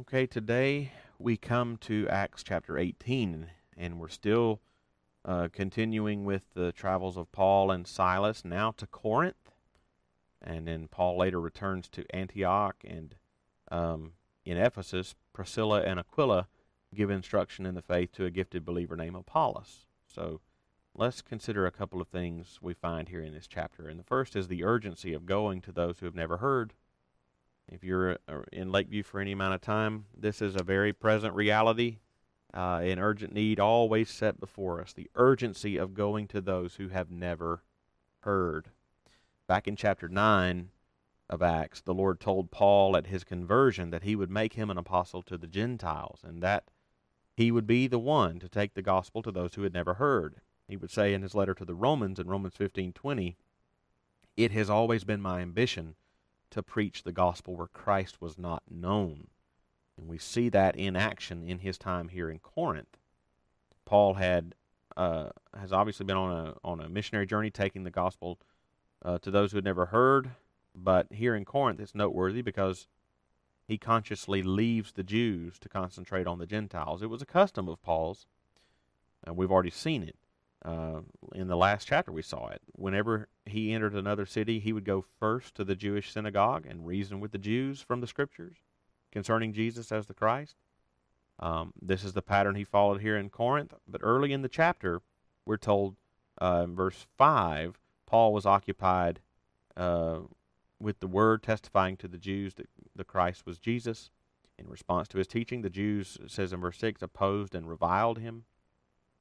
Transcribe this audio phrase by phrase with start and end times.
[0.00, 3.46] Okay, today we come to Acts chapter 18,
[3.78, 4.60] and we're still
[5.24, 9.52] uh, continuing with the travels of Paul and Silas now to Corinth.
[10.42, 13.14] And then Paul later returns to Antioch, and
[13.70, 14.12] um,
[14.44, 16.48] in Ephesus, Priscilla and Aquila
[16.94, 19.86] give instruction in the faith to a gifted believer named Apollos.
[20.06, 20.42] So
[20.94, 23.88] let's consider a couple of things we find here in this chapter.
[23.88, 26.74] And the first is the urgency of going to those who have never heard
[27.68, 31.34] if you're uh, in Lakeview for any amount of time, this is a very present
[31.34, 31.98] reality,
[32.54, 34.92] uh, an urgent need always set before us.
[34.92, 37.62] The urgency of going to those who have never
[38.20, 38.68] heard.
[39.46, 40.70] Back in chapter 9
[41.28, 44.78] of Acts, the Lord told Paul at his conversion that he would make him an
[44.78, 46.64] apostle to the Gentiles and that
[47.36, 50.36] he would be the one to take the gospel to those who had never heard.
[50.68, 53.36] He would say in his letter to the Romans in Romans 15:20,
[54.36, 55.96] "It has always been my ambition
[56.50, 59.28] to preach the gospel where Christ was not known.
[59.96, 62.98] And we see that in action in his time here in Corinth.
[63.84, 64.54] Paul had
[64.96, 68.38] uh, has obviously been on a on a missionary journey, taking the gospel
[69.04, 70.30] uh, to those who had never heard.
[70.74, 72.88] But here in Corinth, it's noteworthy because
[73.66, 77.02] he consciously leaves the Jews to concentrate on the Gentiles.
[77.02, 78.26] It was a custom of Paul's,
[79.24, 80.16] and we've already seen it.
[80.66, 81.00] Uh,
[81.32, 82.60] in the last chapter, we saw it.
[82.72, 87.20] Whenever he entered another city, he would go first to the Jewish synagogue and reason
[87.20, 88.56] with the Jews from the scriptures
[89.12, 90.56] concerning Jesus as the Christ.
[91.38, 93.74] Um, this is the pattern he followed here in Corinth.
[93.86, 95.02] But early in the chapter,
[95.44, 95.94] we're told
[96.42, 99.20] uh, in verse 5, Paul was occupied
[99.76, 100.20] uh,
[100.80, 104.10] with the word testifying to the Jews that the Christ was Jesus.
[104.58, 108.44] In response to his teaching, the Jews, says in verse 6, opposed and reviled him.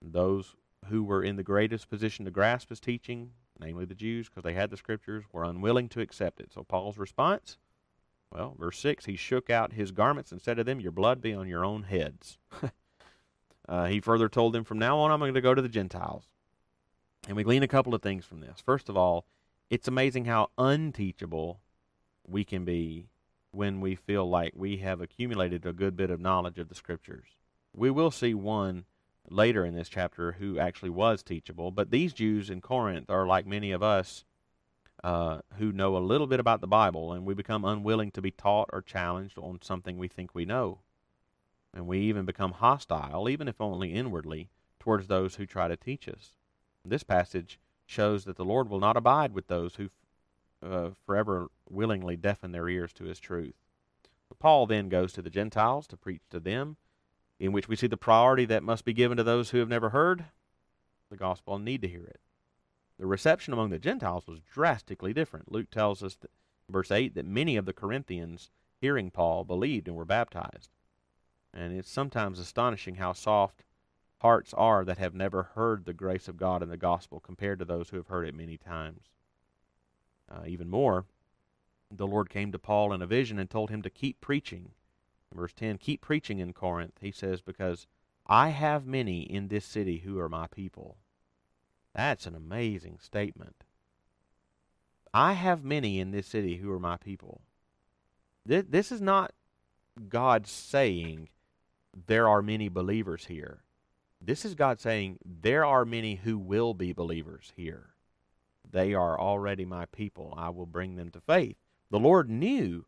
[0.02, 0.56] Those
[0.90, 4.54] who were in the greatest position to grasp his teaching, namely the Jews, because they
[4.54, 6.52] had the scriptures, were unwilling to accept it.
[6.54, 7.58] So Paul's response,
[8.32, 11.34] well, verse 6, he shook out his garments and said to them, Your blood be
[11.34, 12.38] on your own heads.
[13.70, 16.26] uh, he further told them, From now on, I'm going to go to the Gentiles.
[17.28, 18.60] And we glean a couple of things from this.
[18.64, 19.26] First of all,
[19.70, 21.60] it's amazing how unteachable
[22.28, 23.08] we can be
[23.52, 27.28] when we feel like we have accumulated a good bit of knowledge of the scriptures.
[27.74, 28.86] We will see one
[29.30, 31.72] later in this chapter who actually was teachable.
[31.72, 34.24] But these Jews in Corinth are like many of us
[35.04, 38.32] uh, who know a little bit about the Bible, and we become unwilling to be
[38.32, 40.80] taught or challenged on something we think we know.
[41.74, 44.50] And we even become hostile, even if only inwardly,
[44.80, 46.32] towards those who try to teach us.
[46.84, 49.90] This passage shows that the Lord will not abide with those who
[50.64, 53.56] uh, forever willingly deafen their ears to his truth.
[54.40, 56.78] Paul then goes to the Gentiles to preach to them
[57.40, 59.90] in which we see the priority that must be given to those who have never
[59.90, 60.26] heard
[61.10, 62.20] the gospel and need to hear it.
[62.98, 65.52] The reception among the Gentiles was drastically different.
[65.52, 66.32] Luke tells us, that,
[66.70, 70.70] verse 8, that many of the Corinthians, hearing Paul, believed and were baptized.
[71.54, 73.64] And it's sometimes astonishing how soft
[74.20, 77.66] hearts are that have never heard the grace of God and the gospel compared to
[77.66, 79.04] those who have heard it many times.
[80.30, 81.06] Uh, even more,
[81.92, 84.72] the Lord came to Paul in a vision and told him to keep preaching
[85.36, 87.88] Verse 10 Keep preaching in Corinth, he says, because
[88.28, 90.98] I have many in this city who are my people.
[91.94, 93.64] That's an amazing statement.
[95.14, 97.42] I have many in this city who are my people.
[98.46, 99.32] This is not
[100.10, 101.30] God saying
[102.08, 103.64] there are many believers here.
[104.22, 107.92] This is God saying there are many who will be believers here.
[108.70, 110.34] They are already my people.
[110.36, 111.56] I will bring them to faith.
[111.92, 112.86] The Lord knew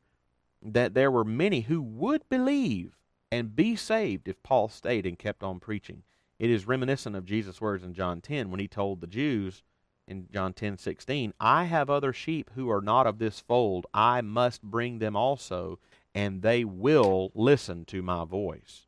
[0.62, 2.98] that there were many who would believe
[3.32, 6.04] and be saved if Paul stayed and kept on preaching.
[6.40, 9.64] It is reminiscent of Jesus' words in John 10 when he told the Jews
[10.08, 13.86] in John 10:16, "I have other sheep who are not of this fold.
[13.94, 15.80] I must bring them also,
[16.16, 18.88] and they will listen to my voice."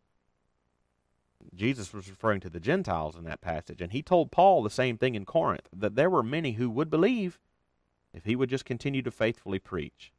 [1.54, 4.98] Jesus was referring to the Gentiles in that passage, and he told Paul the same
[4.98, 7.40] thing in Corinth that there were many who would believe
[8.14, 10.14] if he would just continue to faithfully preach.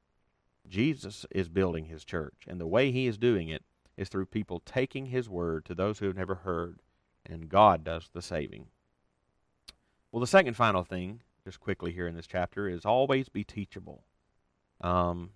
[0.71, 3.65] Jesus is building his church, and the way he is doing it
[3.97, 6.79] is through people taking his word to those who have never heard,
[7.27, 8.69] and God does the saving.
[10.11, 14.05] Well, the second final thing, just quickly here in this chapter, is always be teachable.
[14.81, 15.31] Um,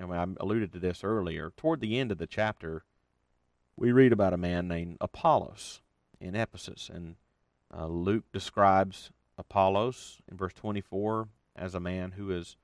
[0.00, 1.52] I, I alluded to this earlier.
[1.56, 2.84] Toward the end of the chapter,
[3.76, 5.82] we read about a man named Apollos
[6.20, 7.16] in Ephesus, and
[7.76, 12.56] uh, Luke describes Apollos in verse 24 as a man who is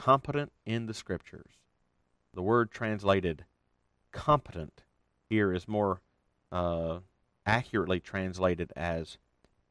[0.00, 1.58] competent in the Scriptures.
[2.32, 3.44] The word translated
[4.12, 4.82] competent
[5.28, 6.00] here is more
[6.50, 7.00] uh,
[7.44, 9.18] accurately translated as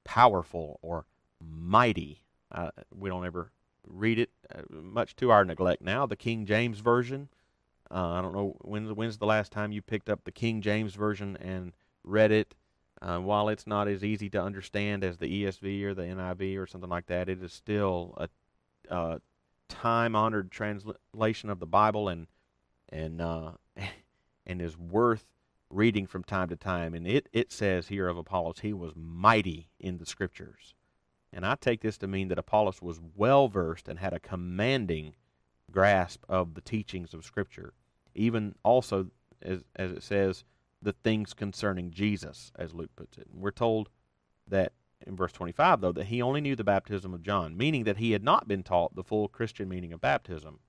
[0.03, 1.07] powerful or
[1.43, 2.21] mighty.
[2.51, 3.51] Uh, we don't ever
[3.87, 6.05] read it uh, much to our neglect now.
[6.05, 7.29] The King James Version
[7.89, 10.93] Uh, I don't know when's when's the last time you picked up the King James
[10.93, 11.73] version and
[12.03, 12.53] read it.
[13.01, 16.67] Uh, while it's not as easy to understand as the ESV or the NIV or
[16.67, 18.29] something like that, it is still a,
[19.69, 22.27] a time-honored translation of the Bible and
[22.89, 23.51] and uh,
[24.45, 25.25] and is worth
[25.69, 26.93] reading from time to time.
[26.93, 30.73] And it it says here of Apollos, he was mighty in the Scriptures.
[31.31, 35.15] And I take this to mean that Apollos was well versed and had a commanding
[35.71, 37.73] grasp of the teachings of Scripture,
[38.15, 39.11] even also,
[39.41, 40.43] as, as it says,
[40.81, 43.27] the things concerning Jesus, as Luke puts it.
[43.31, 43.89] And we're told
[44.47, 44.73] that
[45.05, 48.11] in verse 25, though, that he only knew the baptism of John, meaning that he
[48.11, 50.59] had not been taught the full Christian meaning of baptism.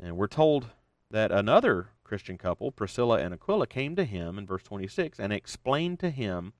[0.00, 0.66] And we're told
[1.10, 6.00] that another Christian couple, Priscilla and Aquila, came to him in verse 26 and explained
[6.00, 6.52] to him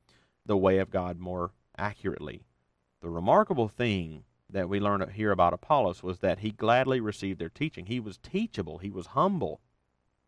[0.44, 2.44] the way of God more accurately.
[3.00, 7.48] The remarkable thing that we learn here about Apollos was that he gladly received their
[7.48, 7.86] teaching.
[7.86, 9.60] He was teachable, he was humble.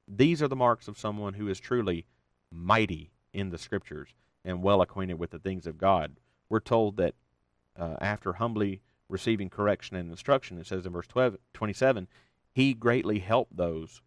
[0.08, 2.06] These are the marks of someone who is truly
[2.50, 4.14] mighty in the scriptures
[4.44, 6.17] and well acquainted with the things of God.
[6.49, 7.14] We're told that
[7.79, 12.08] uh, after humbly receiving correction and instruction, it says in verse 12, 27,
[12.52, 14.02] he greatly helped those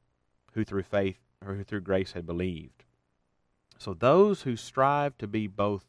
[0.53, 2.85] who through faith or who through grace had believed.
[3.77, 5.85] So those who strive to be both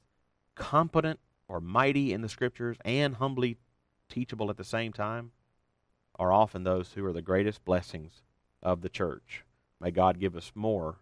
[0.55, 3.57] competent or mighty in the scriptures and humbly
[4.09, 5.33] teachable at the same time
[6.19, 8.23] are often those who are the greatest blessings
[8.63, 9.45] of the church.
[9.81, 10.97] May God give us more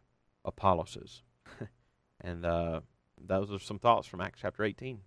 [0.45, 1.23] Apolloses.
[2.21, 2.81] and uh,
[3.25, 5.01] those are some thoughts from Acts chapter 18.